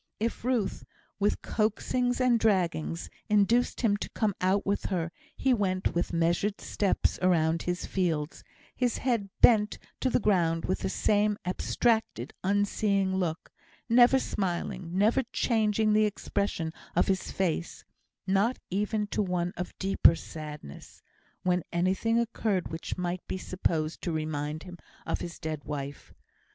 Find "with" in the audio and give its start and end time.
1.19-1.43, 4.65-4.85, 5.93-6.11, 10.65-10.79